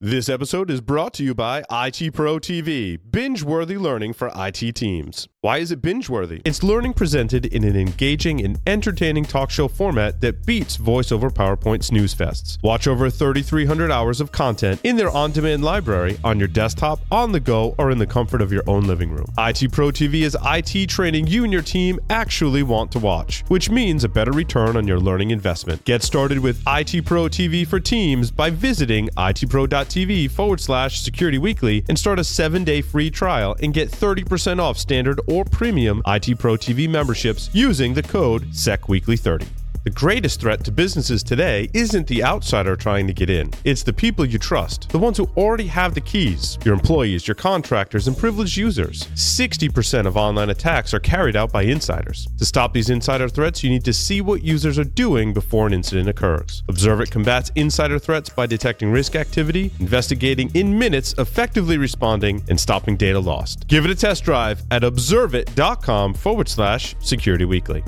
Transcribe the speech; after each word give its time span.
This 0.00 0.28
episode 0.28 0.70
is 0.70 0.82
brought 0.82 1.14
to 1.14 1.24
you 1.24 1.34
by 1.34 1.64
IT 1.70 2.12
Pro 2.12 2.38
TV, 2.38 2.98
binge 3.10 3.42
worthy 3.42 3.78
learning 3.78 4.12
for 4.12 4.30
IT 4.36 4.74
teams. 4.74 5.26
Why 5.46 5.58
is 5.58 5.70
it 5.70 5.80
binge 5.80 6.08
worthy? 6.08 6.42
It's 6.44 6.64
learning 6.64 6.94
presented 6.94 7.46
in 7.46 7.62
an 7.62 7.76
engaging 7.76 8.44
and 8.44 8.58
entertaining 8.66 9.22
talk 9.22 9.48
show 9.48 9.68
format 9.68 10.20
that 10.20 10.44
beats 10.44 10.74
voice 10.74 11.12
over 11.12 11.30
PowerPoint 11.30 11.84
snooze 11.84 12.16
fests. 12.16 12.60
Watch 12.64 12.88
over 12.88 13.08
3,300 13.08 13.92
hours 13.92 14.20
of 14.20 14.32
content 14.32 14.80
in 14.82 14.96
their 14.96 15.08
on 15.08 15.30
demand 15.30 15.62
library 15.62 16.18
on 16.24 16.40
your 16.40 16.48
desktop, 16.48 16.98
on 17.12 17.30
the 17.30 17.38
go, 17.38 17.76
or 17.78 17.92
in 17.92 17.98
the 17.98 18.08
comfort 18.08 18.42
of 18.42 18.50
your 18.50 18.64
own 18.66 18.88
living 18.88 19.12
room. 19.12 19.26
IT 19.38 19.70
Pro 19.70 19.92
TV 19.92 20.22
is 20.22 20.36
IT 20.44 20.88
training 20.88 21.28
you 21.28 21.44
and 21.44 21.52
your 21.52 21.62
team 21.62 22.00
actually 22.10 22.64
want 22.64 22.90
to 22.90 22.98
watch, 22.98 23.44
which 23.46 23.70
means 23.70 24.02
a 24.02 24.08
better 24.08 24.32
return 24.32 24.76
on 24.76 24.88
your 24.88 24.98
learning 24.98 25.30
investment. 25.30 25.84
Get 25.84 26.02
started 26.02 26.40
with 26.40 26.60
IT 26.66 27.04
Pro 27.06 27.26
TV 27.26 27.64
for 27.64 27.78
teams 27.78 28.32
by 28.32 28.50
visiting 28.50 29.10
itpro.tv 29.10 29.68
TV 29.86 30.28
forward 30.28 30.60
slash 30.60 31.02
security 31.02 31.38
weekly 31.38 31.84
and 31.88 31.96
start 31.96 32.18
a 32.18 32.24
seven 32.24 32.64
day 32.64 32.82
free 32.82 33.12
trial 33.12 33.54
and 33.62 33.72
get 33.72 33.88
30% 33.88 34.58
off 34.58 34.76
standard 34.76 35.20
or 35.28 35.35
premium 35.44 36.02
IT 36.06 36.38
Pro 36.38 36.54
TV 36.56 36.88
memberships 36.88 37.50
using 37.52 37.94
the 37.94 38.02
code 38.02 38.42
SECWeekly30. 38.52 39.65
The 39.86 39.92
greatest 39.92 40.40
threat 40.40 40.64
to 40.64 40.72
businesses 40.72 41.22
today 41.22 41.68
isn't 41.72 42.08
the 42.08 42.24
outsider 42.24 42.74
trying 42.74 43.06
to 43.06 43.12
get 43.12 43.30
in. 43.30 43.52
It's 43.62 43.84
the 43.84 43.92
people 43.92 44.24
you 44.24 44.36
trust, 44.36 44.88
the 44.88 44.98
ones 44.98 45.16
who 45.16 45.30
already 45.36 45.68
have 45.68 45.94
the 45.94 46.00
keys 46.00 46.58
your 46.64 46.74
employees, 46.74 47.28
your 47.28 47.36
contractors, 47.36 48.08
and 48.08 48.18
privileged 48.18 48.56
users. 48.56 49.04
60% 49.14 50.06
of 50.06 50.16
online 50.16 50.50
attacks 50.50 50.92
are 50.92 50.98
carried 50.98 51.36
out 51.36 51.52
by 51.52 51.62
insiders. 51.62 52.26
To 52.38 52.44
stop 52.44 52.72
these 52.72 52.90
insider 52.90 53.28
threats, 53.28 53.62
you 53.62 53.70
need 53.70 53.84
to 53.84 53.92
see 53.92 54.20
what 54.20 54.42
users 54.42 54.76
are 54.76 54.82
doing 54.82 55.32
before 55.32 55.68
an 55.68 55.72
incident 55.72 56.08
occurs. 56.08 56.64
ObserveIT 56.68 57.12
combats 57.12 57.52
insider 57.54 58.00
threats 58.00 58.28
by 58.28 58.46
detecting 58.46 58.90
risk 58.90 59.14
activity, 59.14 59.70
investigating 59.78 60.50
in 60.54 60.76
minutes, 60.76 61.14
effectively 61.16 61.78
responding, 61.78 62.42
and 62.48 62.58
stopping 62.58 62.96
data 62.96 63.20
lost. 63.20 63.68
Give 63.68 63.84
it 63.84 63.92
a 63.92 63.94
test 63.94 64.24
drive 64.24 64.64
at 64.72 64.82
observeit.com 64.82 66.14
forward 66.14 66.48
slash 66.48 66.96
security 66.98 67.44
weekly. 67.44 67.84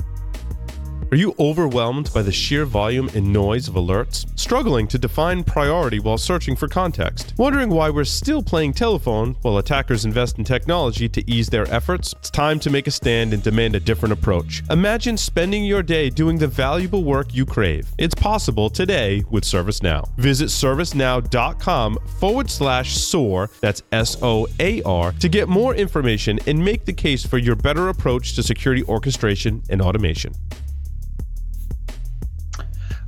Are 1.11 1.17
you 1.17 1.33
overwhelmed 1.39 2.13
by 2.13 2.21
the 2.21 2.31
sheer 2.31 2.65
volume 2.65 3.09
and 3.15 3.33
noise 3.33 3.67
of 3.67 3.73
alerts? 3.73 4.27
Struggling 4.37 4.87
to 4.89 4.99
define 4.99 5.43
priority 5.43 5.99
while 5.99 6.19
searching 6.19 6.55
for 6.55 6.67
context? 6.67 7.33
Wondering 7.35 7.69
why 7.69 7.89
we're 7.89 8.03
still 8.03 8.43
playing 8.43 8.73
telephone 8.73 9.35
while 9.41 9.57
attackers 9.57 10.05
invest 10.05 10.37
in 10.37 10.43
technology 10.43 11.09
to 11.09 11.27
ease 11.27 11.49
their 11.49 11.67
efforts? 11.73 12.13
It's 12.19 12.29
time 12.29 12.59
to 12.59 12.69
make 12.69 12.85
a 12.85 12.91
stand 12.91 13.33
and 13.33 13.41
demand 13.41 13.73
a 13.73 13.79
different 13.79 14.13
approach. 14.13 14.61
Imagine 14.69 15.17
spending 15.17 15.65
your 15.65 15.81
day 15.81 16.11
doing 16.11 16.37
the 16.37 16.47
valuable 16.47 17.03
work 17.03 17.33
you 17.33 17.43
crave. 17.43 17.87
It's 17.97 18.13
possible 18.13 18.69
today 18.69 19.23
with 19.31 19.45
ServiceNow. 19.45 20.07
Visit 20.17 20.49
servicenow.com 20.49 21.97
forward 22.19 22.51
slash 22.51 22.95
SOAR, 22.95 23.49
that's 23.61 23.81
S 23.91 24.15
O 24.21 24.45
A 24.59 24.83
R, 24.83 25.13
to 25.13 25.27
get 25.27 25.49
more 25.49 25.73
information 25.73 26.37
and 26.45 26.63
make 26.63 26.85
the 26.85 26.93
case 26.93 27.25
for 27.25 27.39
your 27.39 27.55
better 27.55 27.89
approach 27.89 28.35
to 28.35 28.43
security 28.43 28.83
orchestration 28.83 29.63
and 29.71 29.81
automation. 29.81 30.35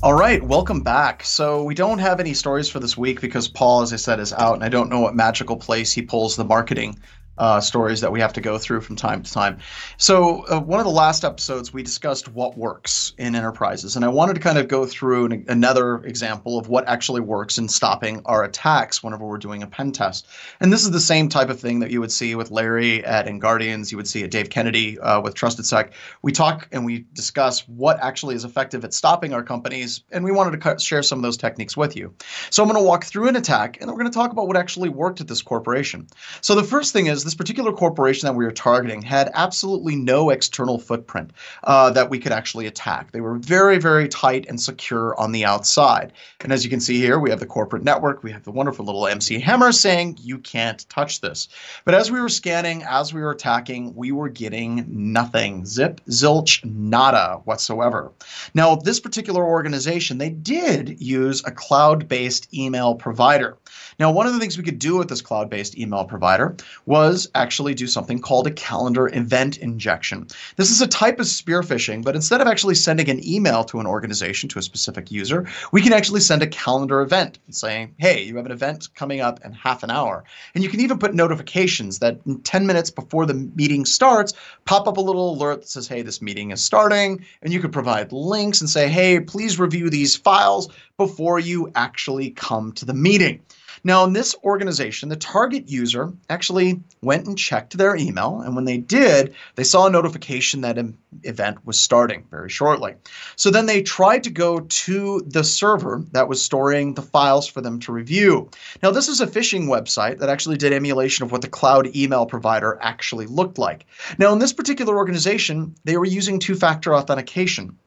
All 0.04 0.16
right, 0.16 0.42
welcome 0.42 0.82
back. 0.82 1.24
So 1.24 1.64
we 1.64 1.76
don't 1.76 2.00
have 2.00 2.20
any 2.20 2.34
stories 2.34 2.68
for 2.68 2.80
this 2.80 2.98
week 2.98 3.22
because 3.22 3.48
Paul, 3.48 3.84
as 3.84 3.94
I 3.94 3.98
said, 3.98 4.20
is 4.20 4.34
out, 4.34 4.56
and 4.56 4.64
I 4.64 4.70
don't 4.70 4.90
know 4.90 5.00
what 5.00 5.16
magical 5.16 5.56
place 5.56 5.94
he 5.94 6.02
pulls 6.02 6.36
the 6.36 6.44
marketing 6.44 6.98
uh, 7.42 7.60
stories 7.60 8.02
that 8.02 8.12
we 8.12 8.20
have 8.20 8.32
to 8.32 8.40
go 8.40 8.60
through 8.60 8.80
from 8.80 8.96
time 8.96 9.24
to 9.24 9.34
time. 9.34 9.58
So, 9.98 10.46
uh, 10.46 10.60
one 10.60 10.80
of 10.80 10.86
the 10.86 10.92
last 10.92 11.26
episodes, 11.26 11.74
we 11.74 11.82
discussed 11.82 12.28
what 12.28 12.56
works 12.56 13.14
in 13.18 13.34
enterprises. 13.34 13.96
And 13.96 14.06
I 14.06 14.10
wanted 14.10 14.36
to 14.36 14.40
kind 14.40 14.60
of 14.60 14.68
go 14.68 14.86
through 14.86 15.26
an, 15.26 15.46
another 15.48 16.04
example 16.04 16.60
of 16.60 16.70
what 16.70 16.88
actually 16.88 17.22
works 17.22 17.58
in 17.58 17.68
stopping 17.68 18.22
our 18.26 18.44
attacks 18.44 19.02
whenever 19.02 19.26
we're 19.26 19.40
doing 19.40 19.64
a 19.64 19.68
pen 19.68 19.92
test. 19.92 20.28
And 20.60 20.72
this 20.72 20.84
is 20.84 20.92
the 20.92 21.00
same 21.00 21.30
type 21.30 21.50
of 21.50 21.60
thing 21.60 21.80
that 21.80 21.90
you 21.90 22.00
would 22.00 22.12
see 22.12 22.36
with 22.36 22.52
Larry 22.52 23.04
at 23.04 23.32
Guardians, 23.40 23.92
you 23.92 23.98
would 23.98 24.08
see 24.08 24.24
at 24.24 24.30
Dave 24.30 24.52
Kennedy 24.52 25.00
uh, 25.00 25.20
with 25.20 25.34
Trusted 25.34 25.66
Sec. 25.66 25.94
We 26.22 26.32
talk 26.32 26.68
and 26.72 26.86
we 26.86 27.06
discuss 27.14 27.68
what 27.68 27.98
actually 28.04 28.36
is 28.36 28.46
effective 28.46 28.86
at 28.86 28.94
stopping 28.94 29.34
our 29.34 29.42
companies. 29.42 30.04
And 30.12 30.24
we 30.24 30.32
wanted 30.32 30.62
to 30.62 30.80
share 30.80 31.02
some 31.02 31.18
of 31.18 31.24
those 31.24 31.38
techniques 31.38 31.76
with 31.76 31.96
you. 31.96 32.14
So, 32.52 32.62
I'm 32.62 32.70
going 32.70 32.80
to 32.80 32.88
walk 32.88 33.06
through 33.06 33.30
an 33.30 33.36
attack 33.36 33.80
and 33.82 33.90
we're 33.90 33.98
going 33.98 34.12
to 34.12 34.14
talk 34.14 34.32
about 34.32 34.48
what 34.48 34.58
actually 34.58 34.90
worked 34.90 35.22
at 35.22 35.28
this 35.28 35.42
corporation. 35.42 36.06
So, 36.42 36.54
the 36.54 36.64
first 36.64 36.94
thing 36.94 37.08
is 37.08 37.31
this 37.32 37.38
particular 37.38 37.72
corporation 37.72 38.28
that 38.28 38.34
we 38.34 38.44
were 38.44 38.52
targeting 38.52 39.02
had 39.02 39.32
absolutely 39.36 39.96
no 39.96 40.32
external 40.32 40.78
footprint 40.78 41.32
uh, 41.64 41.90
that 41.92 42.10
we 42.10 42.20
could 42.20 42.34
actually 42.34 42.68
attack. 42.68 43.14
They 43.14 43.22
were 43.22 43.36
very, 43.36 43.78
very 43.78 44.10
tight 44.10 44.48
and 44.50 44.60
secure 44.60 45.18
on 45.18 45.32
the 45.32 45.46
outside. 45.46 46.12
And 46.42 46.52
as 46.52 46.66
you 46.66 46.70
can 46.70 46.82
see 46.82 47.00
here, 47.00 47.20
we 47.20 47.30
have 47.30 47.40
the 47.40 47.46
corporate 47.46 47.86
network. 47.86 48.22
We 48.22 48.34
have 48.34 48.44
the 48.44 48.52
wonderful 48.52 48.84
little 48.84 49.08
MC 49.08 49.40
Hammer 49.40 49.72
saying, 49.72 50.18
you 50.22 50.40
can't 50.40 50.86
touch 50.90 51.22
this. 51.22 51.48
But 51.86 51.96
as 51.96 52.12
we 52.12 52.20
were 52.20 52.28
scanning, 52.28 52.84
as 52.84 53.14
we 53.14 53.22
were 53.22 53.32
attacking, 53.32 53.96
we 53.96 54.12
were 54.12 54.28
getting 54.28 54.86
nothing. 54.90 55.66
Zip, 55.66 56.02
zilch, 56.10 56.66
nada 56.66 57.40
whatsoever. 57.46 58.12
Now, 58.54 58.76
this 58.76 59.00
particular 59.00 59.42
organization, 59.42 60.18
they 60.18 60.32
did 60.32 61.00
use 61.00 61.42
a 61.46 61.52
cloud-based 61.52 62.54
email 62.54 62.96
provider. 62.96 63.58
Now, 64.00 64.12
one 64.12 64.28
of 64.28 64.34
the 64.34 64.40
things 64.40 64.58
we 64.58 64.64
could 64.64 64.80
do 64.80 64.98
with 64.98 65.08
this 65.08 65.22
cloud-based 65.22 65.78
email 65.78 66.04
provider 66.04 66.56
was 66.86 67.11
actually 67.36 67.74
do 67.74 67.88
something 67.88 68.20
called 68.20 68.48
a 68.48 68.52
calendar 68.52 69.08
event 69.14 69.58
injection. 69.58 70.28
This 70.56 70.72
is 70.72 70.82
a 70.82 70.88
type 70.88 71.20
of 71.20 71.28
spear 71.28 71.62
phishing, 71.62 72.04
but 72.04 72.16
instead 72.16 72.42
of 72.42 72.48
actually 72.48 72.76
sending 72.76 73.10
an 73.10 73.26
email 73.28 73.64
to 73.66 73.80
an 73.80 73.88
organization, 73.88 74.50
to 74.50 74.60
a 74.60 74.62
specific 74.62 75.12
user, 75.12 75.48
we 75.72 75.82
can 75.82 75.94
actually 75.94 76.22
send 76.22 76.42
a 76.42 76.48
calendar 76.48 77.02
event 77.02 77.40
saying, 77.50 77.96
hey, 77.98 78.24
you 78.24 78.36
have 78.38 78.46
an 78.46 78.52
event 78.52 78.90
coming 78.96 79.22
up 79.22 79.40
in 79.44 79.54
half 79.54 79.84
an 79.84 79.92
hour. 79.92 80.24
And 80.56 80.64
you 80.64 80.70
can 80.70 80.80
even 80.80 81.00
put 81.00 81.14
notifications 81.14 82.00
that 82.00 82.20
10 82.44 82.66
minutes 82.66 82.90
before 82.90 83.26
the 83.26 83.34
meeting 83.34 83.86
starts, 83.86 84.34
pop 84.66 84.88
up 84.88 84.98
a 84.98 85.02
little 85.02 85.34
alert 85.34 85.62
that 85.62 85.70
says, 85.70 85.88
hey, 85.88 86.02
this 86.02 86.22
meeting 86.22 86.52
is 86.52 86.64
starting. 86.64 87.26
And 87.42 87.54
you 87.54 87.60
could 87.60 87.74
provide 87.74 88.12
links 88.12 88.62
and 88.62 88.70
say, 88.70 88.90
hey, 88.90 89.20
please 89.20 89.60
review 89.60 89.90
these 89.90 90.16
files 90.16 90.70
before 90.98 91.40
you 91.40 91.72
actually 91.76 92.32
come 92.32 92.72
to 92.74 92.86
the 92.86 92.94
meeting. 92.94 93.42
Now, 93.84 94.04
in 94.04 94.14
this 94.14 94.36
organization, 94.44 95.10
the 95.10 95.16
target 95.16 95.70
user 95.70 96.14
actually 96.30 96.82
went 97.02 97.28
and 97.28 97.38
checked 97.38 97.78
their 97.78 97.96
email, 97.96 98.42
and 98.42 98.56
when 98.56 98.66
they 98.66 98.78
did, 98.78 99.34
they 99.56 99.64
saw 99.64 99.88
a 99.88 99.92
notification 99.92 100.62
that 100.62 100.78
an 100.78 100.98
event 101.24 101.66
was 101.66 101.80
starting 101.80 102.26
very 102.30 102.50
shortly. 102.50 102.96
So 103.36 103.50
then 103.50 103.66
they 103.66 103.82
tried 103.82 104.24
to 104.24 104.30
go 104.30 104.62
to 104.62 105.22
the 105.28 105.44
server 105.44 106.04
that 106.12 106.28
was 106.28 106.42
storing 106.42 106.94
the 106.94 107.02
files 107.02 107.48
for 107.48 107.62
them 107.62 107.80
to 107.82 107.92
review. 107.92 108.50
Now, 108.82 108.92
this 108.92 109.08
is 109.08 109.22
a 109.22 109.28
phishing 109.28 109.66
website 109.66 110.20
that 110.20 110.30
actually 110.30 110.58
did 110.58 110.74
emulation 110.74 111.24
of 111.24 111.32
what 111.32 111.42
the 111.42 111.50
cloud 111.50 111.96
email 111.96 112.26
provider 112.26 112.78
actually 112.82 113.26
looked 113.26 113.58
like. 113.58 113.86
Now, 114.18 114.34
in 114.34 114.40
this 114.40 114.54
particular 114.54 114.96
organization, 114.96 115.76
they 115.84 115.98
were 115.98 116.06
using 116.06 116.40
two 116.40 116.56
factor 116.56 116.96
authentication. 116.96 117.78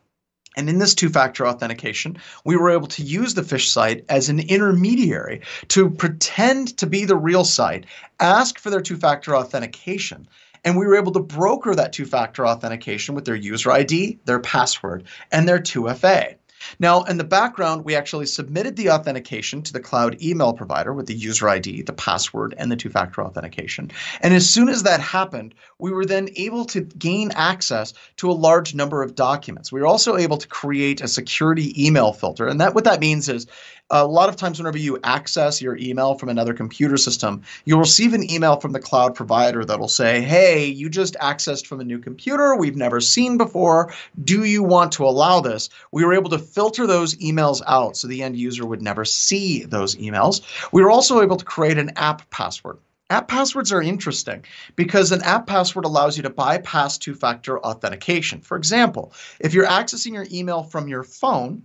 And 0.56 0.68
in 0.68 0.78
this 0.78 0.94
two 0.94 1.08
factor 1.08 1.46
authentication, 1.46 2.18
we 2.44 2.56
were 2.56 2.70
able 2.70 2.86
to 2.88 3.02
use 3.02 3.34
the 3.34 3.42
fish 3.42 3.70
site 3.70 4.04
as 4.08 4.28
an 4.28 4.40
intermediary 4.40 5.40
to 5.68 5.90
pretend 5.90 6.76
to 6.78 6.86
be 6.86 7.04
the 7.04 7.16
real 7.16 7.44
site, 7.44 7.86
ask 8.20 8.58
for 8.58 8.70
their 8.70 8.80
two 8.80 8.96
factor 8.96 9.34
authentication. 9.36 10.28
And 10.64 10.78
we 10.78 10.86
were 10.86 10.96
able 10.96 11.12
to 11.12 11.20
broker 11.20 11.74
that 11.74 11.92
two 11.92 12.06
factor 12.06 12.46
authentication 12.46 13.14
with 13.14 13.24
their 13.24 13.34
user 13.34 13.70
ID, 13.70 14.18
their 14.24 14.40
password, 14.40 15.04
and 15.30 15.46
their 15.46 15.58
2FA. 15.58 16.36
Now, 16.78 17.02
in 17.04 17.18
the 17.18 17.24
background, 17.24 17.84
we 17.84 17.94
actually 17.94 18.26
submitted 18.26 18.76
the 18.76 18.90
authentication 18.90 19.62
to 19.62 19.72
the 19.72 19.80
cloud 19.80 20.20
email 20.22 20.52
provider 20.52 20.92
with 20.92 21.06
the 21.06 21.14
user 21.14 21.48
ID, 21.48 21.82
the 21.82 21.92
password, 21.92 22.54
and 22.58 22.70
the 22.70 22.76
two 22.76 22.90
factor 22.90 23.22
authentication. 23.22 23.90
And 24.20 24.34
as 24.34 24.48
soon 24.48 24.68
as 24.68 24.82
that 24.84 25.00
happened, 25.00 25.54
we 25.78 25.92
were 25.92 26.04
then 26.04 26.28
able 26.36 26.64
to 26.66 26.82
gain 26.82 27.30
access 27.34 27.92
to 28.16 28.30
a 28.30 28.32
large 28.32 28.74
number 28.74 29.02
of 29.02 29.14
documents. 29.14 29.72
We 29.72 29.80
were 29.80 29.86
also 29.86 30.16
able 30.16 30.38
to 30.38 30.48
create 30.48 31.00
a 31.00 31.08
security 31.08 31.72
email 31.86 32.12
filter. 32.12 32.46
And 32.46 32.60
that 32.60 32.74
what 32.74 32.84
that 32.84 33.00
means 33.00 33.28
is 33.28 33.46
a 33.90 34.06
lot 34.06 34.28
of 34.28 34.36
times 34.36 34.58
whenever 34.58 34.78
you 34.78 34.98
access 35.04 35.60
your 35.60 35.76
email 35.76 36.14
from 36.14 36.30
another 36.30 36.54
computer 36.54 36.96
system, 36.96 37.42
you'll 37.64 37.80
receive 37.80 38.14
an 38.14 38.30
email 38.30 38.56
from 38.56 38.72
the 38.72 38.80
cloud 38.80 39.14
provider 39.14 39.64
that'll 39.64 39.88
say, 39.88 40.22
hey, 40.22 40.66
you 40.66 40.88
just 40.88 41.14
accessed 41.20 41.66
from 41.66 41.80
a 41.80 41.84
new 41.84 41.98
computer 41.98 42.56
we've 42.56 42.76
never 42.76 43.00
seen 43.00 43.36
before. 43.36 43.92
Do 44.24 44.44
you 44.44 44.62
want 44.62 44.92
to 44.92 45.04
allow 45.04 45.40
this? 45.40 45.68
We 45.92 46.04
were 46.04 46.14
able 46.14 46.30
to 46.30 46.38
filter 46.38 46.86
those 46.86 47.14
emails 47.16 47.60
out 47.66 47.96
so 47.96 48.08
the 48.08 48.22
end 48.22 48.36
user 48.36 48.64
would 48.64 48.82
never 48.82 49.04
see 49.04 49.64
those 49.64 49.96
emails. 49.96 50.40
We 50.72 50.82
were 50.82 50.90
also 50.90 51.20
able 51.20 51.36
to 51.36 51.44
create 51.44 51.78
an 51.78 51.92
app 51.96 52.28
password. 52.30 52.78
App 53.10 53.28
passwords 53.28 53.70
are 53.70 53.82
interesting 53.82 54.42
because 54.76 55.12
an 55.12 55.22
app 55.22 55.46
password 55.46 55.84
allows 55.84 56.16
you 56.16 56.22
to 56.22 56.30
bypass 56.30 56.96
two 56.96 57.14
factor 57.14 57.60
authentication. 57.60 58.40
For 58.40 58.56
example, 58.56 59.12
if 59.40 59.52
you're 59.52 59.66
accessing 59.66 60.14
your 60.14 60.26
email 60.32 60.62
from 60.62 60.88
your 60.88 61.02
phone, 61.02 61.62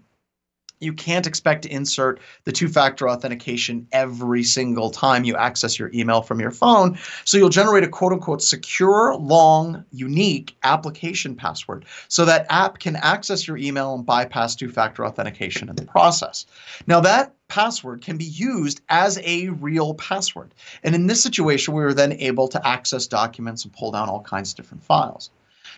you 0.79 0.93
can't 0.93 1.27
expect 1.27 1.63
to 1.63 1.69
insert 1.69 2.19
the 2.45 2.51
two 2.51 2.67
factor 2.67 3.09
authentication 3.09 3.87
every 3.91 4.43
single 4.43 4.89
time 4.89 5.23
you 5.23 5.35
access 5.35 5.77
your 5.77 5.91
email 5.93 6.21
from 6.21 6.39
your 6.39 6.51
phone. 6.51 6.97
So 7.25 7.37
you'll 7.37 7.49
generate 7.49 7.83
a 7.83 7.87
quote 7.87 8.13
unquote 8.13 8.41
secure, 8.41 9.15
long, 9.15 9.83
unique 9.91 10.55
application 10.63 11.35
password 11.35 11.85
so 12.07 12.25
that 12.25 12.45
app 12.49 12.79
can 12.79 12.95
access 12.95 13.47
your 13.47 13.57
email 13.57 13.93
and 13.93 14.05
bypass 14.05 14.55
two 14.55 14.69
factor 14.69 15.05
authentication 15.05 15.69
in 15.69 15.75
the 15.75 15.85
process. 15.85 16.45
Now, 16.87 17.01
that 17.01 17.33
password 17.49 18.01
can 18.01 18.17
be 18.17 18.25
used 18.25 18.81
as 18.89 19.19
a 19.23 19.49
real 19.49 19.95
password. 19.95 20.53
And 20.83 20.95
in 20.95 21.07
this 21.07 21.21
situation, 21.21 21.73
we 21.73 21.83
were 21.83 21.93
then 21.93 22.13
able 22.13 22.47
to 22.47 22.67
access 22.67 23.07
documents 23.07 23.63
and 23.63 23.73
pull 23.73 23.91
down 23.91 24.07
all 24.07 24.21
kinds 24.21 24.51
of 24.51 24.57
different 24.57 24.83
files. 24.83 25.31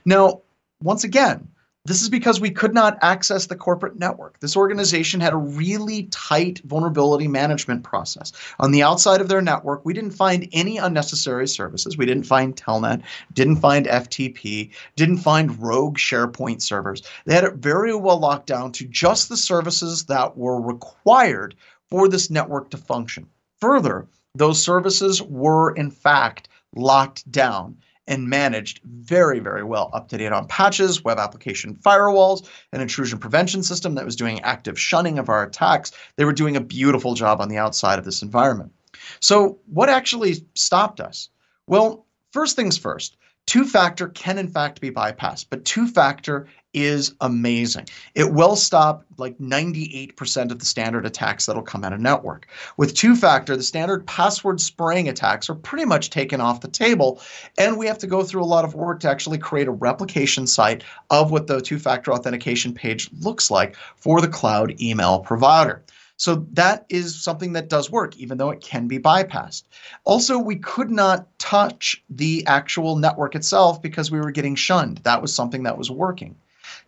Now, 0.06 0.42
once 0.84 1.04
again, 1.04 1.48
this 1.86 2.04
is 2.04 2.10
because 2.10 2.40
we 2.40 2.52
could 2.52 2.76
not 2.76 3.00
access 3.02 3.48
the 3.48 3.56
corporate 3.56 3.98
network. 3.98 4.40
This 4.40 4.56
organization 4.56 5.20
had 5.20 5.34
a 5.34 5.38
really 5.38 6.04
tight 6.12 6.60
vulnerability 6.64 7.28
management 7.28 7.84
process. 7.84 8.32
On 8.60 8.72
the 8.72 8.84
outside 8.84 9.20
of 9.20 9.30
their 9.30 9.42
network, 9.42 9.84
we 9.84 9.94
didn't 9.94 10.12
find 10.12 10.48
any 10.52 10.78
unnecessary 10.78 11.48
services. 11.48 11.98
We 11.98 12.06
didn't 12.06 12.26
find 12.26 12.56
Telnet, 12.56 13.02
didn't 13.34 13.56
find 13.56 13.88
FTP, 13.88 14.72
didn't 14.96 15.18
find 15.18 15.60
rogue 15.60 15.98
SharePoint 15.98 16.62
servers. 16.62 17.02
They 17.26 17.34
had 17.34 17.46
it 17.46 17.56
very 17.56 17.96
well 17.96 18.20
locked 18.20 18.46
down 18.46 18.72
to 18.74 18.86
just 18.86 19.28
the 19.28 19.38
services 19.38 20.06
that 20.06 20.38
were 20.38 20.62
required 20.62 21.56
for 21.90 22.08
this 22.08 22.30
network 22.30 22.70
to 22.70 22.78
function. 22.78 23.28
Further, 23.60 24.08
those 24.36 24.64
services 24.64 25.22
were 25.24 25.72
in 25.72 25.90
fact 25.90 26.48
locked 26.76 27.30
down 27.32 27.78
and 28.08 28.30
managed 28.30 28.82
very, 28.84 29.40
very 29.40 29.64
well, 29.64 29.90
up 29.94 30.08
to 30.10 30.18
date 30.18 30.32
on 30.32 30.48
patches, 30.48 31.04
web 31.04 31.20
application 31.20 31.76
firewalls, 31.76 32.48
an 32.74 32.82
intrusion 32.82 33.20
prevention 33.20 33.64
system 33.64 33.96
that 33.96 34.06
was 34.06 34.16
doing 34.16 34.42
active 34.42 34.80
shunning 34.80 35.20
of 35.20 35.30
our 35.30 35.44
attacks. 35.44 35.92
They 36.16 36.26
were 36.26 36.34
doing 36.34 36.56
a 36.56 36.62
beautiful 36.62 37.14
job 37.14 37.42
on 37.42 37.50
the 37.50 37.58
outside 37.58 38.00
of 38.00 38.06
this 38.06 38.22
environment. 38.22 38.74
So, 39.20 39.60
what 39.68 39.90
actually 39.90 40.46
stopped 40.56 41.00
us? 41.00 41.30
Well, 41.68 42.06
first 42.32 42.56
things 42.56 42.78
first, 42.78 43.18
two 43.46 43.66
factor 43.66 44.10
can 44.10 44.38
in 44.38 44.48
fact 44.48 44.82
be 44.82 44.92
bypassed, 44.92 45.48
but 45.50 45.66
two 45.66 45.88
factor 45.88 46.48
is 46.74 47.14
amazing. 47.22 47.88
It 48.16 48.34
will 48.34 48.56
stop 48.56 49.06
like 49.18 49.38
98% 49.38 50.52
of 50.52 50.60
the 50.60 50.66
standard 50.66 51.06
attacks 51.06 51.46
that'll 51.46 51.62
come 51.62 51.84
out 51.84 51.94
of 51.94 52.00
network. 52.00 52.48
With 52.78 52.94
two 52.94 53.16
factor, 53.16 53.58
the 53.58 53.64
standard 53.64 54.06
password 54.08 54.62
spraying 54.62 55.10
attacks 55.10 55.50
are 55.50 55.56
pretty 55.56 55.86
much 55.86 56.10
taken 56.10 56.40
off 56.40 56.62
the 56.62 56.68
table. 56.68 57.22
And 57.58 57.78
we 57.78 57.88
have 57.88 57.98
to 58.00 58.08
go 58.08 58.24
through 58.24 58.44
a 58.44 58.46
lot 58.46 58.66
of 58.66 58.76
work 58.76 59.02
to 59.02 59.10
actually 59.10 59.38
create 59.38 59.68
a 59.68 59.72
replication 59.72 60.48
site 60.48 60.84
of 61.10 61.32
what 61.32 61.48
the 61.48 61.62
two 61.62 61.80
factor 61.80 62.14
authentication 62.14 62.74
page 62.74 63.10
looks 63.20 63.52
like 63.52 63.76
for 63.98 64.22
the 64.22 64.28
cloud 64.28 64.80
email 64.82 65.20
provider. 65.20 65.84
So 66.22 66.46
that 66.54 66.86
is 66.88 67.20
something 67.20 67.54
that 67.54 67.68
does 67.68 67.90
work, 67.90 68.16
even 68.18 68.38
though 68.38 68.52
it 68.52 68.62
can 68.62 68.88
be 68.88 69.00
bypassed. 69.00 69.64
Also, 70.04 70.38
we 70.38 70.56
could 70.56 70.92
not 70.92 71.26
touch 71.40 72.04
the 72.12 72.46
actual 72.46 72.96
network 72.96 73.34
itself 73.34 73.82
because 73.82 74.12
we 74.12 74.20
were 74.20 74.30
getting 74.30 74.54
shunned. 74.54 75.00
That 75.00 75.24
was 75.24 75.34
something 75.34 75.64
that 75.64 75.80
was 75.80 75.90
working. 75.90 76.36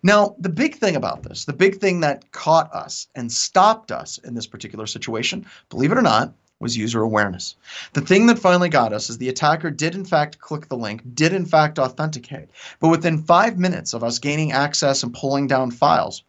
Now, 0.02 0.36
the 0.40 0.50
big 0.50 0.76
thing 0.76 0.96
about 0.96 1.24
this, 1.24 1.46
the 1.46 1.54
big 1.54 1.80
thing 1.80 2.02
that 2.02 2.32
caught 2.32 2.74
us 2.74 3.08
and 3.16 3.32
stopped 3.32 3.92
us 3.92 4.18
in 4.18 4.34
this 4.34 4.48
particular 4.48 4.86
situation, 4.86 5.46
believe 5.70 5.92
it 5.92 5.98
or 5.98 6.02
not, 6.02 6.34
was 6.60 6.78
user 6.78 7.02
awareness. 7.02 7.56
The 7.94 8.02
thing 8.02 8.26
that 8.28 8.40
finally 8.40 8.70
got 8.70 8.94
us 8.94 9.10
is 9.10 9.18
the 9.18 9.30
attacker 9.30 9.70
did 9.70 9.96
in 9.96 10.06
fact 10.06 10.40
click 10.40 10.70
the 10.70 10.78
link, 10.78 11.02
did 11.14 11.34
in 11.34 11.46
fact 11.46 11.78
authenticate. 11.78 12.50
But 12.80 12.90
within 12.90 13.22
five 13.22 13.60
minutes 13.60 13.94
of 13.94 14.04
us 14.04 14.20
gaining 14.20 14.52
access 14.52 15.04
and 15.04 15.14
pulling 15.14 15.48
down 15.48 15.72
files, 15.72 16.24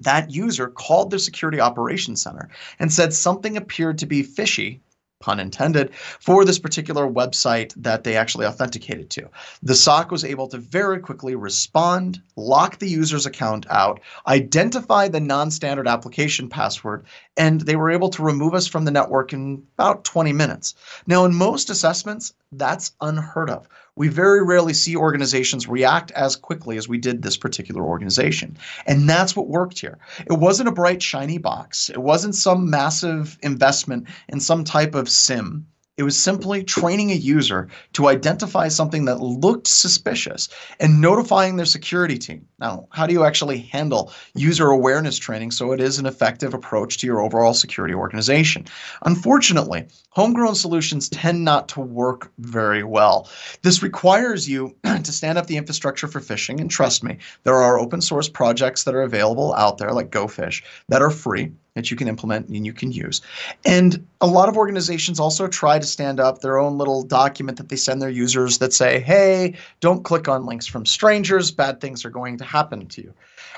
that 0.00 0.30
user 0.30 0.68
called 0.68 1.10
their 1.10 1.18
security 1.18 1.60
operations 1.60 2.22
center 2.22 2.48
and 2.78 2.92
said 2.92 3.12
something 3.12 3.56
appeared 3.56 3.98
to 3.98 4.06
be 4.06 4.22
fishy 4.22 4.80
pun 5.20 5.40
intended, 5.40 5.94
for 5.94 6.44
this 6.44 6.58
particular 6.58 7.06
website 7.06 7.72
that 7.76 8.04
they 8.04 8.16
actually 8.16 8.46
authenticated 8.46 9.10
to. 9.10 9.28
The 9.62 9.74
SOC 9.74 10.10
was 10.10 10.24
able 10.24 10.48
to 10.48 10.58
very 10.58 11.00
quickly 11.00 11.34
respond, 11.34 12.20
lock 12.36 12.78
the 12.78 12.88
user's 12.88 13.26
account 13.26 13.66
out, 13.70 14.00
identify 14.26 15.08
the 15.08 15.20
non 15.20 15.50
standard 15.50 15.88
application 15.88 16.48
password, 16.48 17.06
and 17.36 17.60
they 17.60 17.76
were 17.76 17.90
able 17.90 18.10
to 18.10 18.22
remove 18.22 18.54
us 18.54 18.66
from 18.66 18.84
the 18.84 18.90
network 18.90 19.32
in 19.32 19.62
about 19.78 20.04
20 20.04 20.32
minutes. 20.32 20.74
Now, 21.06 21.24
in 21.24 21.34
most 21.34 21.70
assessments, 21.70 22.34
that's 22.58 22.92
unheard 23.00 23.50
of. 23.50 23.68
We 23.94 24.08
very 24.08 24.42
rarely 24.44 24.74
see 24.74 24.96
organizations 24.96 25.68
react 25.68 26.10
as 26.12 26.36
quickly 26.36 26.76
as 26.76 26.88
we 26.88 26.98
did 26.98 27.22
this 27.22 27.36
particular 27.36 27.82
organization. 27.82 28.58
And 28.86 29.08
that's 29.08 29.34
what 29.34 29.48
worked 29.48 29.78
here. 29.78 29.98
It 30.26 30.34
wasn't 30.34 30.68
a 30.68 30.72
bright, 30.72 31.02
shiny 31.02 31.38
box, 31.38 31.90
it 31.90 32.02
wasn't 32.02 32.34
some 32.34 32.70
massive 32.70 33.38
investment 33.42 34.08
in 34.28 34.40
some 34.40 34.64
type 34.64 34.94
of 34.94 35.08
SIEM. 35.08 35.66
It 35.96 36.02
was 36.02 36.22
simply 36.22 36.62
training 36.62 37.10
a 37.10 37.14
user 37.14 37.68
to 37.94 38.08
identify 38.08 38.68
something 38.68 39.06
that 39.06 39.20
looked 39.20 39.66
suspicious 39.66 40.50
and 40.78 41.00
notifying 41.00 41.56
their 41.56 41.64
security 41.64 42.18
team. 42.18 42.46
Now, 42.58 42.86
how 42.90 43.06
do 43.06 43.14
you 43.14 43.24
actually 43.24 43.60
handle 43.60 44.12
user 44.34 44.68
awareness 44.68 45.16
training 45.16 45.52
so 45.52 45.72
it 45.72 45.80
is 45.80 45.98
an 45.98 46.04
effective 46.04 46.52
approach 46.52 46.98
to 46.98 47.06
your 47.06 47.22
overall 47.22 47.54
security 47.54 47.94
organization? 47.94 48.66
Unfortunately, 49.06 49.86
homegrown 50.10 50.54
solutions 50.54 51.08
tend 51.08 51.42
not 51.42 51.68
to 51.68 51.80
work 51.80 52.30
very 52.38 52.84
well. 52.84 53.30
This 53.62 53.82
requires 53.82 54.46
you 54.46 54.76
to 54.84 55.12
stand 55.12 55.38
up 55.38 55.46
the 55.46 55.56
infrastructure 55.56 56.08
for 56.08 56.20
phishing, 56.20 56.60
and 56.60 56.70
trust 56.70 57.04
me, 57.04 57.16
there 57.44 57.56
are 57.56 57.78
open 57.78 58.02
source 58.02 58.28
projects 58.28 58.84
that 58.84 58.94
are 58.94 59.02
available 59.02 59.54
out 59.54 59.78
there 59.78 59.92
like 59.92 60.10
GoPhish, 60.10 60.62
that 60.88 61.00
are 61.00 61.10
free 61.10 61.52
that 61.76 61.90
you 61.90 61.96
can 61.96 62.08
implement 62.08 62.48
and 62.48 62.64
you 62.64 62.72
can 62.72 62.90
use. 62.90 63.20
And 63.64 64.06
a 64.22 64.26
lot 64.26 64.48
of 64.48 64.56
organizations 64.56 65.20
also 65.20 65.46
try 65.46 65.78
to 65.78 65.86
stand 65.86 66.18
up 66.18 66.40
their 66.40 66.58
own 66.58 66.78
little 66.78 67.02
document 67.02 67.58
that 67.58 67.68
they 67.68 67.76
send 67.76 68.00
their 68.00 68.10
users 68.10 68.58
that 68.58 68.72
say, 68.72 68.98
hey, 68.98 69.54
don't 69.80 70.02
click 70.02 70.26
on 70.26 70.46
links 70.46 70.66
from 70.66 70.86
strangers, 70.86 71.50
bad 71.50 71.80
things 71.82 72.04
are 72.06 72.10
going 72.10 72.38
to 72.38 72.44
happen 72.44 72.86
to 72.86 73.02
you. 73.02 73.12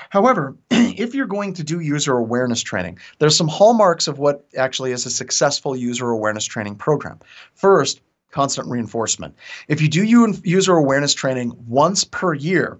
However, 0.09 0.53
if 0.69 1.15
you're 1.15 1.27
going 1.27 1.53
to 1.53 1.63
do 1.63 1.79
user 1.79 2.17
awareness 2.17 2.61
training, 2.61 2.99
there's 3.19 3.37
some 3.37 3.47
hallmarks 3.47 4.09
of 4.09 4.19
what 4.19 4.45
actually 4.57 4.91
is 4.91 5.05
a 5.05 5.09
successful 5.09 5.73
user 5.73 6.09
awareness 6.09 6.45
training 6.45 6.75
program. 6.75 7.19
First, 7.53 8.01
constant 8.31 8.67
reinforcement. 8.67 9.33
If 9.69 9.81
you 9.81 9.87
do 9.87 10.03
user 10.43 10.75
awareness 10.75 11.13
training 11.13 11.53
once 11.67 12.03
per 12.03 12.33
year, 12.33 12.79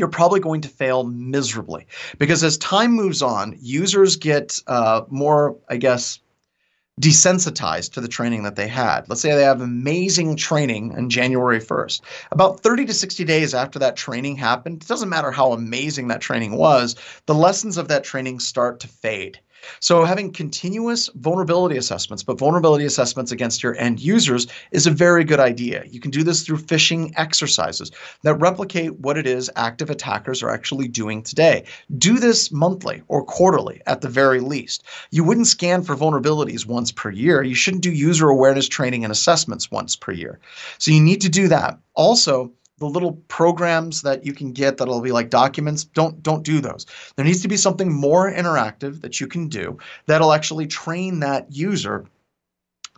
you're 0.00 0.08
probably 0.08 0.40
going 0.40 0.62
to 0.62 0.68
fail 0.68 1.04
miserably 1.04 1.86
because 2.18 2.42
as 2.42 2.58
time 2.58 2.92
moves 2.92 3.22
on, 3.22 3.56
users 3.60 4.16
get 4.16 4.58
uh, 4.66 5.02
more, 5.08 5.56
I 5.68 5.76
guess, 5.76 6.18
desensitized 7.00 7.92
to 7.92 8.00
the 8.00 8.08
training 8.08 8.42
that 8.42 8.56
they 8.56 8.68
had. 8.68 9.08
Let's 9.08 9.22
say 9.22 9.34
they 9.34 9.42
have 9.42 9.60
amazing 9.60 10.36
training 10.36 10.94
on 10.96 11.08
January 11.08 11.60
1st. 11.60 12.02
About 12.30 12.60
30 12.60 12.86
to 12.86 12.94
60 12.94 13.24
days 13.24 13.54
after 13.54 13.78
that 13.78 13.96
training 13.96 14.36
happened, 14.36 14.82
it 14.82 14.88
doesn't 14.88 15.08
matter 15.08 15.30
how 15.30 15.52
amazing 15.52 16.08
that 16.08 16.20
training 16.20 16.56
was, 16.56 16.96
the 17.26 17.34
lessons 17.34 17.78
of 17.78 17.88
that 17.88 18.04
training 18.04 18.40
start 18.40 18.80
to 18.80 18.88
fade. 18.88 19.40
So 19.80 20.04
having 20.04 20.32
continuous 20.32 21.08
vulnerability 21.14 21.76
assessments, 21.76 22.22
but 22.22 22.38
vulnerability 22.38 22.84
assessments 22.84 23.32
against 23.32 23.62
your 23.62 23.76
end 23.76 24.00
users 24.00 24.46
is 24.72 24.86
a 24.86 24.90
very 24.90 25.24
good 25.24 25.40
idea. 25.40 25.84
You 25.88 26.00
can 26.00 26.10
do 26.10 26.22
this 26.22 26.42
through 26.42 26.58
phishing 26.58 27.12
exercises 27.16 27.90
that 28.22 28.34
replicate 28.34 28.98
what 29.00 29.16
it 29.16 29.26
is 29.26 29.50
active 29.56 29.90
attackers 29.90 30.42
are 30.42 30.50
actually 30.50 30.88
doing 30.88 31.22
today. 31.22 31.64
Do 31.98 32.18
this 32.18 32.50
monthly 32.50 33.02
or 33.08 33.24
quarterly 33.24 33.80
at 33.86 34.00
the 34.00 34.08
very 34.08 34.40
least. 34.40 34.84
You 35.10 35.24
wouldn't 35.24 35.46
scan 35.46 35.82
for 35.82 35.96
vulnerabilities 35.96 36.66
once 36.66 36.92
per 36.92 37.10
year. 37.10 37.42
You 37.42 37.54
shouldn't 37.54 37.82
do 37.82 37.92
user 37.92 38.28
awareness 38.28 38.68
training 38.68 39.04
and 39.04 39.12
assessments 39.12 39.70
once 39.70 39.96
per 39.96 40.12
year. 40.12 40.38
So 40.78 40.90
you 40.90 41.00
need 41.00 41.20
to 41.22 41.28
do 41.28 41.48
that. 41.48 41.78
Also, 41.94 42.52
the 42.80 42.86
little 42.86 43.12
programs 43.28 44.02
that 44.02 44.26
you 44.26 44.32
can 44.32 44.52
get 44.52 44.78
that'll 44.78 45.02
be 45.02 45.12
like 45.12 45.30
documents 45.30 45.84
don't 45.84 46.22
don't 46.22 46.42
do 46.42 46.60
those. 46.60 46.86
There 47.14 47.24
needs 47.24 47.42
to 47.42 47.48
be 47.48 47.56
something 47.56 47.92
more 47.92 48.30
interactive 48.32 49.02
that 49.02 49.20
you 49.20 49.28
can 49.28 49.48
do 49.48 49.78
that'll 50.06 50.32
actually 50.32 50.66
train 50.66 51.20
that 51.20 51.52
user 51.52 52.06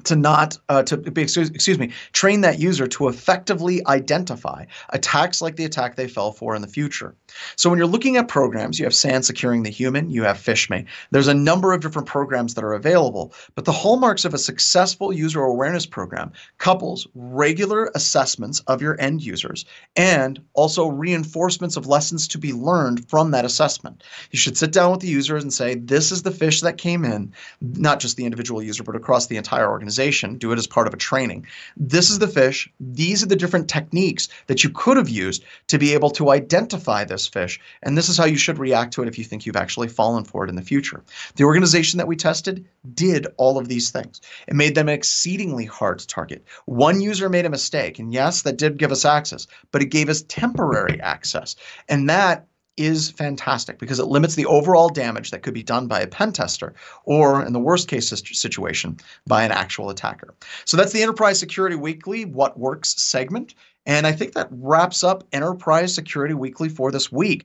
to 0.04 0.16
not 0.16 0.58
uh, 0.68 0.82
to 0.82 1.02
excuse, 1.16 1.50
excuse 1.50 1.78
me 1.78 1.90
train 2.12 2.40
that 2.40 2.58
user 2.58 2.86
to 2.86 3.08
effectively 3.08 3.84
identify 3.86 4.64
attacks 4.90 5.40
like 5.40 5.56
the 5.56 5.64
attack 5.64 5.96
they 5.96 6.08
fell 6.08 6.32
for 6.32 6.54
in 6.54 6.62
the 6.62 6.68
future. 6.68 7.14
So 7.56 7.70
when 7.70 7.78
you're 7.78 7.86
looking 7.86 8.16
at 8.16 8.28
programs 8.28 8.78
you 8.78 8.84
have 8.84 8.94
SANS 8.94 9.26
securing 9.26 9.62
the 9.62 9.70
human 9.70 10.10
you 10.10 10.22
have 10.24 10.38
phishme 10.38 10.86
there's 11.10 11.28
a 11.28 11.34
number 11.34 11.72
of 11.72 11.80
different 11.80 12.08
programs 12.08 12.54
that 12.54 12.64
are 12.64 12.74
available 12.74 13.34
but 13.54 13.64
the 13.64 13.72
hallmarks 13.72 14.24
of 14.24 14.34
a 14.34 14.38
successful 14.38 15.12
user 15.12 15.42
awareness 15.42 15.86
program 15.86 16.32
couples 16.58 17.06
regular 17.14 17.90
assessments 17.94 18.60
of 18.60 18.82
your 18.82 19.00
end 19.00 19.22
users 19.22 19.64
and 19.96 20.40
also 20.54 20.86
reinforcements 20.86 21.76
of 21.76 21.86
lessons 21.86 22.28
to 22.28 22.38
be 22.38 22.52
learned 22.52 23.08
from 23.08 23.30
that 23.30 23.44
assessment. 23.44 24.02
You 24.30 24.38
should 24.38 24.56
sit 24.56 24.72
down 24.72 24.90
with 24.90 25.00
the 25.00 25.08
users 25.08 25.42
and 25.42 25.52
say 25.52 25.74
this 25.74 26.12
is 26.12 26.22
the 26.22 26.30
fish 26.30 26.60
that 26.60 26.78
came 26.78 27.04
in 27.04 27.32
not 27.60 28.00
just 28.00 28.16
the 28.16 28.24
individual 28.24 28.62
user 28.62 28.82
but 28.82 28.96
across 28.96 29.26
the 29.26 29.36
entire 29.36 29.68
organization 29.68 29.91
organization, 29.92 30.38
do 30.38 30.52
it 30.52 30.58
as 30.58 30.66
part 30.66 30.86
of 30.86 30.94
a 30.94 30.96
training. 30.96 31.46
This 31.76 32.08
is 32.08 32.18
the 32.18 32.26
fish. 32.28 32.70
These 32.80 33.22
are 33.22 33.26
the 33.26 33.36
different 33.36 33.68
techniques 33.68 34.28
that 34.46 34.64
you 34.64 34.70
could 34.70 34.96
have 34.96 35.08
used 35.08 35.44
to 35.66 35.78
be 35.78 35.92
able 35.92 36.10
to 36.10 36.30
identify 36.30 37.04
this 37.04 37.26
fish. 37.26 37.60
And 37.82 37.96
this 37.96 38.08
is 38.08 38.16
how 38.16 38.24
you 38.24 38.36
should 38.36 38.58
react 38.58 38.94
to 38.94 39.02
it 39.02 39.08
if 39.08 39.18
you 39.18 39.24
think 39.24 39.44
you've 39.44 39.56
actually 39.56 39.88
fallen 39.88 40.24
for 40.24 40.44
it 40.44 40.48
in 40.48 40.56
the 40.56 40.62
future. 40.62 41.02
The 41.36 41.44
organization 41.44 41.98
that 41.98 42.08
we 42.08 42.16
tested 42.16 42.64
did 42.94 43.26
all 43.36 43.58
of 43.58 43.68
these 43.68 43.90
things. 43.90 44.20
It 44.48 44.54
made 44.54 44.74
them 44.74 44.88
exceedingly 44.88 45.66
hard 45.66 45.98
to 45.98 46.06
target. 46.06 46.42
One 46.64 47.02
user 47.02 47.28
made 47.28 47.46
a 47.46 47.50
mistake, 47.50 47.98
and 47.98 48.14
yes, 48.14 48.42
that 48.42 48.56
did 48.56 48.78
give 48.78 48.92
us 48.92 49.04
access, 49.04 49.46
but 49.72 49.82
it 49.82 49.90
gave 49.90 50.08
us 50.08 50.24
temporary 50.26 51.00
access. 51.02 51.54
And 51.88 52.08
that 52.08 52.46
is 52.76 53.10
fantastic 53.10 53.78
because 53.78 53.98
it 53.98 54.06
limits 54.06 54.34
the 54.34 54.46
overall 54.46 54.88
damage 54.88 55.30
that 55.30 55.42
could 55.42 55.54
be 55.54 55.62
done 55.62 55.86
by 55.86 56.00
a 56.00 56.06
pen 56.06 56.32
tester 56.32 56.74
or 57.04 57.44
in 57.44 57.52
the 57.52 57.60
worst 57.60 57.88
case 57.88 58.08
situation 58.08 58.96
by 59.26 59.44
an 59.44 59.52
actual 59.52 59.90
attacker. 59.90 60.34
So 60.64 60.76
that's 60.76 60.92
the 60.92 61.02
Enterprise 61.02 61.38
Security 61.38 61.76
Weekly 61.76 62.24
What 62.24 62.58
Works 62.58 63.00
segment. 63.02 63.54
And 63.84 64.06
I 64.06 64.12
think 64.12 64.34
that 64.34 64.48
wraps 64.52 65.02
up 65.02 65.24
Enterprise 65.32 65.92
Security 65.94 66.34
Weekly 66.34 66.68
for 66.68 66.92
this 66.92 67.10
week. 67.10 67.40